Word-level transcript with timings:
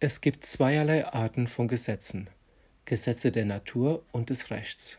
Es 0.00 0.20
gibt 0.20 0.46
zweierlei 0.46 1.04
Arten 1.06 1.48
von 1.48 1.66
Gesetzen, 1.66 2.30
Gesetze 2.84 3.32
der 3.32 3.44
Natur 3.44 4.04
und 4.12 4.30
des 4.30 4.52
Rechts. 4.52 4.96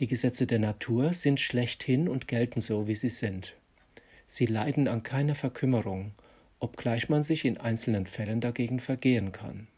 Die 0.00 0.08
Gesetze 0.08 0.48
der 0.48 0.58
Natur 0.58 1.12
sind 1.12 1.38
schlechthin 1.38 2.08
und 2.08 2.26
gelten 2.26 2.60
so, 2.60 2.88
wie 2.88 2.96
sie 2.96 3.10
sind. 3.10 3.54
Sie 4.26 4.46
leiden 4.46 4.88
an 4.88 5.04
keiner 5.04 5.36
Verkümmerung, 5.36 6.10
obgleich 6.58 7.08
man 7.08 7.22
sich 7.22 7.44
in 7.44 7.58
einzelnen 7.58 8.08
Fällen 8.08 8.40
dagegen 8.40 8.80
vergehen 8.80 9.30
kann. 9.30 9.68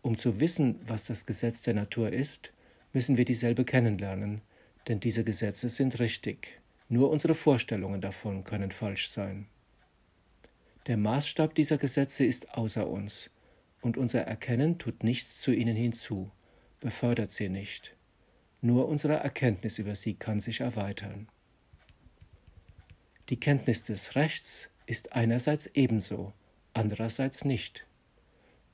Um 0.00 0.16
zu 0.16 0.38
wissen, 0.38 0.80
was 0.86 1.06
das 1.06 1.26
Gesetz 1.26 1.62
der 1.62 1.74
Natur 1.74 2.12
ist, 2.12 2.52
müssen 2.92 3.16
wir 3.16 3.24
dieselbe 3.24 3.64
kennenlernen, 3.64 4.42
denn 4.86 5.00
diese 5.00 5.24
Gesetze 5.24 5.70
sind 5.70 5.98
richtig. 5.98 6.60
Nur 6.88 7.10
unsere 7.10 7.34
Vorstellungen 7.34 8.00
davon 8.00 8.44
können 8.44 8.70
falsch 8.70 9.10
sein. 9.10 9.48
Der 10.90 10.96
Maßstab 10.96 11.54
dieser 11.54 11.78
Gesetze 11.78 12.24
ist 12.24 12.52
außer 12.54 12.88
uns, 12.88 13.30
und 13.80 13.96
unser 13.96 14.22
Erkennen 14.22 14.78
tut 14.78 15.04
nichts 15.04 15.40
zu 15.40 15.52
ihnen 15.52 15.76
hinzu, 15.76 16.32
befördert 16.80 17.30
sie 17.30 17.48
nicht. 17.48 17.94
Nur 18.60 18.88
unsere 18.88 19.12
Erkenntnis 19.14 19.78
über 19.78 19.94
sie 19.94 20.14
kann 20.14 20.40
sich 20.40 20.62
erweitern. 20.62 21.28
Die 23.28 23.38
Kenntnis 23.38 23.84
des 23.84 24.16
Rechts 24.16 24.68
ist 24.86 25.12
einerseits 25.12 25.68
ebenso, 25.74 26.32
andererseits 26.74 27.44
nicht. 27.44 27.86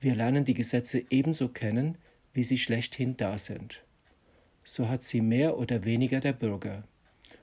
Wir 0.00 0.14
lernen 0.14 0.46
die 0.46 0.54
Gesetze 0.54 1.04
ebenso 1.10 1.50
kennen, 1.50 1.98
wie 2.32 2.44
sie 2.44 2.56
schlechthin 2.56 3.18
da 3.18 3.36
sind. 3.36 3.84
So 4.64 4.88
hat 4.88 5.02
sie 5.02 5.20
mehr 5.20 5.58
oder 5.58 5.84
weniger 5.84 6.20
der 6.20 6.32
Bürger, 6.32 6.84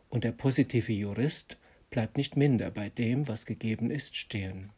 und 0.09 0.23
der 0.23 0.31
positive 0.31 0.93
Jurist 0.93 1.57
bleibt 1.93 2.17
nicht 2.17 2.35
minder 2.35 2.71
bei 2.71 2.89
dem, 2.89 3.27
was 3.27 3.45
gegeben 3.45 3.91
ist, 3.91 4.15
stehen. 4.15 4.71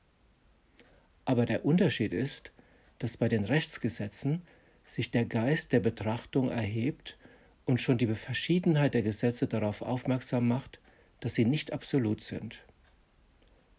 Aber 1.24 1.46
der 1.46 1.64
Unterschied 1.64 2.14
ist, 2.14 2.52
dass 3.00 3.16
bei 3.16 3.30
den 3.30 3.46
Rechtsgesetzen 3.46 4.42
sich 4.86 5.12
der 5.12 5.24
Geist 5.24 5.72
der 5.72 5.80
Betrachtung 5.80 6.50
erhebt 6.50 7.18
und 7.64 7.80
schon 7.80 7.98
die 7.98 8.14
Verschiedenheit 8.14 8.94
der 8.94 9.02
Gesetze 9.02 9.48
darauf 9.48 9.82
aufmerksam 9.82 10.50
macht, 10.50 10.80
dass 11.22 11.36
sie 11.36 11.46
nicht 11.46 11.72
absolut 11.72 12.20
sind. 12.20 12.60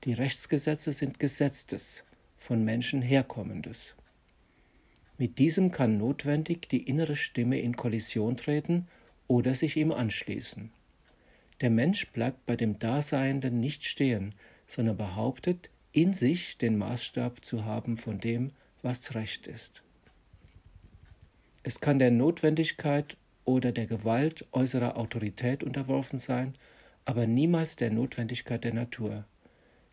Die 0.04 0.14
Rechtsgesetze 0.14 0.92
sind 0.92 1.20
Gesetztes, 1.20 2.04
von 2.38 2.64
Menschen 2.64 3.02
herkommendes. 3.02 3.96
Mit 5.18 5.38
diesem 5.38 5.72
kann 5.72 5.98
notwendig 5.98 6.70
die 6.70 6.88
innere 6.88 7.16
Stimme 7.16 7.60
in 7.60 7.76
Kollision 7.76 8.38
treten 8.38 8.88
oder 9.28 9.54
sich 9.54 9.76
ihm 9.76 9.92
anschließen. 9.92 10.70
Der 11.60 11.70
Mensch 11.70 12.10
bleibt 12.12 12.44
bei 12.46 12.56
dem 12.56 12.78
Daseienden 12.78 13.60
nicht 13.60 13.84
stehen, 13.84 14.34
sondern 14.66 14.96
behauptet, 14.96 15.70
in 15.92 16.12
sich 16.12 16.58
den 16.58 16.76
Maßstab 16.76 17.44
zu 17.44 17.64
haben 17.64 17.96
von 17.96 18.20
dem, 18.20 18.52
was 18.82 19.14
recht 19.14 19.46
ist. 19.46 19.82
Es 21.62 21.80
kann 21.80 21.98
der 21.98 22.10
Notwendigkeit 22.10 23.16
oder 23.44 23.72
der 23.72 23.86
Gewalt 23.86 24.46
äußerer 24.52 24.96
Autorität 24.96 25.64
unterworfen 25.64 26.18
sein, 26.18 26.54
aber 27.04 27.26
niemals 27.26 27.76
der 27.76 27.90
Notwendigkeit 27.90 28.64
der 28.64 28.74
Natur. 28.74 29.24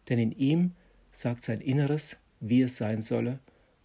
Denn 0.10 0.20
in 0.20 0.32
ihm 0.34 0.72
sagt 1.14 1.44
sein 1.44 1.62
Inneres, 1.62 2.18
wie 2.40 2.64
es 2.64 2.76
sein 2.76 3.02
solle, 3.02 3.40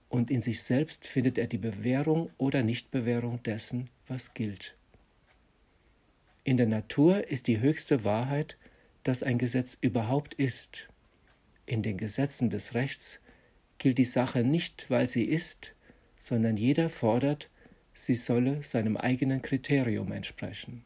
und 0.08 0.30
in 0.30 0.42
sich 0.42 0.62
selbst 0.62 1.06
findet 1.06 1.38
er 1.38 1.46
die 1.46 1.58
Bewährung 1.58 2.30
oder 2.38 2.62
Nichtbewährung 2.62 3.42
dessen, 3.42 3.90
was 4.06 4.34
gilt. 4.34 4.77
In 6.44 6.56
der 6.56 6.66
Natur 6.66 7.28
ist 7.28 7.46
die 7.46 7.60
höchste 7.60 8.04
Wahrheit, 8.04 8.56
dass 9.02 9.22
ein 9.22 9.38
Gesetz 9.38 9.76
überhaupt 9.80 10.34
ist. 10.34 10.88
In 11.66 11.82
den 11.82 11.98
Gesetzen 11.98 12.50
des 12.50 12.74
Rechts 12.74 13.20
gilt 13.78 13.98
die 13.98 14.04
Sache 14.04 14.44
nicht, 14.44 14.86
weil 14.88 15.08
sie 15.08 15.24
ist, 15.24 15.74
sondern 16.18 16.56
jeder 16.56 16.88
fordert, 16.88 17.50
sie 17.94 18.14
solle 18.14 18.62
seinem 18.62 18.96
eigenen 18.96 19.42
Kriterium 19.42 20.12
entsprechen. 20.12 20.84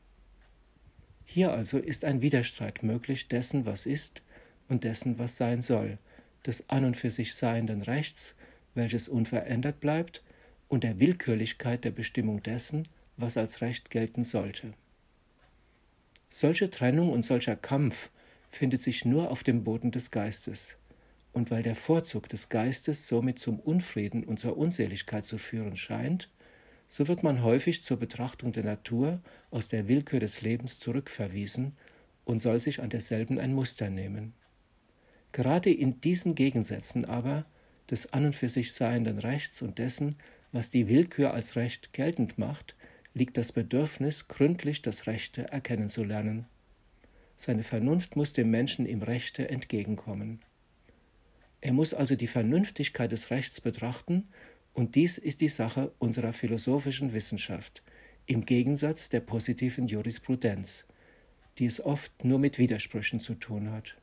Hier 1.24 1.52
also 1.52 1.78
ist 1.78 2.04
ein 2.04 2.20
Widerstreit 2.20 2.82
möglich 2.82 3.28
dessen, 3.28 3.64
was 3.64 3.86
ist 3.86 4.22
und 4.68 4.84
dessen, 4.84 5.18
was 5.18 5.36
sein 5.36 5.62
soll, 5.62 5.98
des 6.46 6.68
an 6.68 6.84
und 6.84 6.96
für 6.96 7.10
sich 7.10 7.34
seienden 7.34 7.82
Rechts, 7.82 8.34
welches 8.74 9.08
unverändert 9.08 9.80
bleibt, 9.80 10.22
und 10.68 10.84
der 10.84 10.98
Willkürlichkeit 10.98 11.84
der 11.84 11.90
Bestimmung 11.90 12.42
dessen, 12.42 12.88
was 13.16 13.36
als 13.36 13.60
Recht 13.60 13.90
gelten 13.90 14.24
sollte. 14.24 14.72
Solche 16.34 16.70
Trennung 16.70 17.10
und 17.10 17.26
solcher 17.26 17.56
Kampf 17.56 18.10
findet 18.50 18.80
sich 18.80 19.04
nur 19.04 19.30
auf 19.30 19.42
dem 19.42 19.64
Boden 19.64 19.90
des 19.90 20.10
Geistes. 20.10 20.78
Und 21.34 21.50
weil 21.50 21.62
der 21.62 21.74
Vorzug 21.74 22.26
des 22.30 22.48
Geistes 22.48 23.06
somit 23.06 23.38
zum 23.38 23.60
Unfrieden 23.60 24.24
und 24.24 24.40
zur 24.40 24.56
Unseligkeit 24.56 25.26
zu 25.26 25.36
führen 25.36 25.76
scheint, 25.76 26.30
so 26.88 27.06
wird 27.06 27.22
man 27.22 27.42
häufig 27.42 27.82
zur 27.82 27.98
Betrachtung 27.98 28.52
der 28.52 28.64
Natur 28.64 29.20
aus 29.50 29.68
der 29.68 29.88
Willkür 29.88 30.20
des 30.20 30.40
Lebens 30.40 30.78
zurückverwiesen 30.78 31.76
und 32.24 32.38
soll 32.38 32.62
sich 32.62 32.80
an 32.80 32.88
derselben 32.88 33.38
ein 33.38 33.52
Muster 33.52 33.90
nehmen. 33.90 34.32
Gerade 35.32 35.70
in 35.70 36.00
diesen 36.00 36.34
Gegensätzen 36.34 37.04
aber 37.04 37.44
des 37.90 38.14
an 38.14 38.24
und 38.24 38.34
für 38.34 38.48
sich 38.48 38.72
seienden 38.72 39.18
Rechts 39.18 39.60
und 39.60 39.76
dessen, 39.76 40.16
was 40.50 40.70
die 40.70 40.88
Willkür 40.88 41.34
als 41.34 41.56
Recht 41.56 41.92
geltend 41.92 42.38
macht, 42.38 42.74
liegt 43.14 43.36
das 43.36 43.52
Bedürfnis, 43.52 44.28
gründlich 44.28 44.82
das 44.82 45.06
Rechte 45.06 45.50
erkennen 45.50 45.88
zu 45.88 46.04
lernen. 46.04 46.46
Seine 47.36 47.62
Vernunft 47.62 48.16
muss 48.16 48.32
dem 48.32 48.50
Menschen 48.50 48.86
im 48.86 49.02
Rechte 49.02 49.48
entgegenkommen. 49.48 50.40
Er 51.60 51.72
muss 51.72 51.94
also 51.94 52.16
die 52.16 52.26
Vernünftigkeit 52.26 53.12
des 53.12 53.30
Rechts 53.30 53.60
betrachten, 53.60 54.28
und 54.74 54.94
dies 54.94 55.18
ist 55.18 55.42
die 55.42 55.50
Sache 55.50 55.92
unserer 55.98 56.32
philosophischen 56.32 57.12
Wissenschaft, 57.12 57.82
im 58.26 58.46
Gegensatz 58.46 59.08
der 59.10 59.20
positiven 59.20 59.86
Jurisprudenz, 59.86 60.86
die 61.58 61.66
es 61.66 61.84
oft 61.84 62.24
nur 62.24 62.38
mit 62.38 62.58
Widersprüchen 62.58 63.20
zu 63.20 63.34
tun 63.34 63.70
hat. 63.70 63.96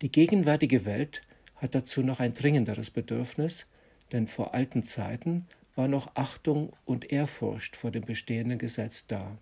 Die 0.00 0.10
gegenwärtige 0.10 0.84
Welt 0.84 1.22
hat 1.56 1.74
dazu 1.74 2.02
noch 2.02 2.20
ein 2.20 2.34
dringenderes 2.34 2.90
Bedürfnis, 2.90 3.66
denn 4.12 4.26
vor 4.26 4.54
alten 4.54 4.82
Zeiten 4.82 5.46
war 5.74 5.88
noch 5.88 6.14
Achtung 6.14 6.72
und 6.84 7.10
Ehrfurcht 7.10 7.76
vor 7.76 7.90
dem 7.90 8.04
bestehenden 8.04 8.58
Gesetz 8.58 9.06
da. 9.06 9.38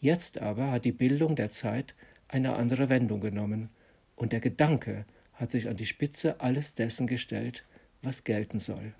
Jetzt 0.00 0.38
aber 0.38 0.72
hat 0.72 0.84
die 0.84 0.92
Bildung 0.92 1.36
der 1.36 1.50
Zeit 1.50 1.94
eine 2.28 2.56
andere 2.56 2.88
Wendung 2.88 3.20
genommen, 3.20 3.68
und 4.16 4.32
der 4.32 4.40
Gedanke 4.40 5.04
hat 5.34 5.50
sich 5.50 5.68
an 5.68 5.76
die 5.76 5.86
Spitze 5.86 6.40
alles 6.40 6.74
dessen 6.74 7.06
gestellt, 7.06 7.64
was 8.02 8.24
gelten 8.24 8.60
soll. 8.60 8.94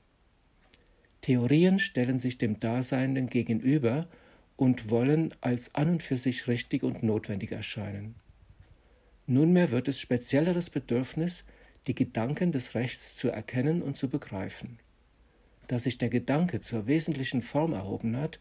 Theorien 1.21 1.79
stellen 1.79 2.19
sich 2.19 2.39
dem 2.39 2.59
Daseinenden 2.59 3.29
gegenüber 3.29 4.09
und 4.57 4.91
wollen 4.91 5.35
als 5.41 5.75
an 5.75 5.91
und 5.91 6.03
für 6.03 6.19
sich 6.19 6.49
richtig 6.49 6.83
und 6.83 7.03
notwendig 7.03 7.53
erscheinen. 7.53 8.17
Nunmehr 9.27 9.71
wird 9.71 9.89
es 9.89 10.01
spezielleres 10.01 10.71
Bedürfnis, 10.71 11.45
die 11.87 11.95
Gedanken 11.95 12.53
des 12.53 12.75
Rechts 12.75 13.17
zu 13.17 13.29
erkennen 13.29 13.83
und 13.83 13.97
zu 13.97 14.09
begreifen 14.09 14.79
da 15.73 15.79
sich 15.79 15.97
der 15.97 16.11
Gedanke 16.11 16.61
zur 16.61 16.87
wesentlichen 16.87 17.41
Form 17.41 17.73
erhoben 17.73 18.19
hat, 18.19 18.41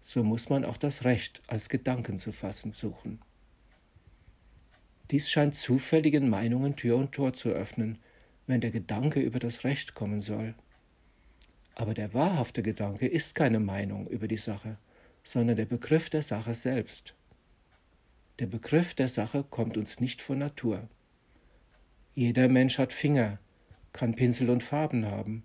so 0.00 0.24
muss 0.24 0.48
man 0.48 0.64
auch 0.64 0.76
das 0.76 1.04
Recht 1.04 1.40
als 1.46 1.68
Gedanken 1.68 2.18
zu 2.18 2.32
fassen 2.32 2.72
suchen. 2.72 3.20
Dies 5.12 5.30
scheint 5.30 5.54
zufälligen 5.54 6.28
Meinungen 6.28 6.74
Tür 6.74 6.96
und 6.96 7.12
Tor 7.12 7.34
zu 7.34 7.50
öffnen, 7.50 7.98
wenn 8.48 8.60
der 8.60 8.72
Gedanke 8.72 9.20
über 9.20 9.38
das 9.38 9.62
Recht 9.62 9.94
kommen 9.94 10.22
soll. 10.22 10.56
Aber 11.76 11.94
der 11.94 12.14
wahrhafte 12.14 12.64
Gedanke 12.64 13.06
ist 13.06 13.36
keine 13.36 13.60
Meinung 13.60 14.08
über 14.08 14.26
die 14.26 14.36
Sache, 14.36 14.76
sondern 15.22 15.58
der 15.58 15.66
Begriff 15.66 16.10
der 16.10 16.22
Sache 16.22 16.52
selbst. 16.52 17.14
Der 18.40 18.46
Begriff 18.46 18.92
der 18.94 19.06
Sache 19.06 19.44
kommt 19.48 19.76
uns 19.76 20.00
nicht 20.00 20.20
von 20.20 20.38
Natur. 20.38 20.88
Jeder 22.16 22.48
Mensch 22.48 22.78
hat 22.78 22.92
Finger, 22.92 23.38
kann 23.92 24.16
Pinsel 24.16 24.50
und 24.50 24.64
Farben 24.64 25.06
haben, 25.06 25.44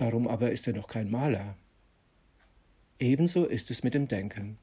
Darum 0.00 0.28
aber 0.28 0.50
ist 0.50 0.66
er 0.66 0.72
noch 0.72 0.88
kein 0.88 1.10
Maler. 1.10 1.58
Ebenso 2.98 3.44
ist 3.44 3.70
es 3.70 3.82
mit 3.82 3.92
dem 3.92 4.08
Denken. 4.08 4.56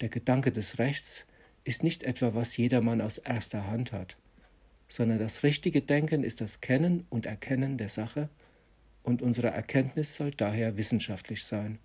Der 0.00 0.08
Gedanke 0.08 0.50
des 0.50 0.80
Rechts 0.80 1.24
ist 1.62 1.84
nicht 1.84 2.02
etwa, 2.02 2.34
was 2.34 2.56
jedermann 2.56 3.00
aus 3.00 3.18
erster 3.18 3.68
Hand 3.68 3.92
hat, 3.92 4.16
sondern 4.88 5.20
das 5.20 5.44
richtige 5.44 5.82
Denken 5.82 6.24
ist 6.24 6.40
das 6.40 6.60
Kennen 6.60 7.06
und 7.10 7.26
Erkennen 7.26 7.78
der 7.78 7.88
Sache, 7.88 8.28
und 9.04 9.22
unsere 9.22 9.50
Erkenntnis 9.50 10.16
soll 10.16 10.32
daher 10.32 10.76
wissenschaftlich 10.76 11.44
sein. 11.44 11.78